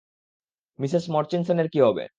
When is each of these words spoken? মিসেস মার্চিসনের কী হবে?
মিসেস 0.79 1.05
মার্চিসনের 1.09 1.67
কী 1.69 1.79
হবে? 1.81 2.03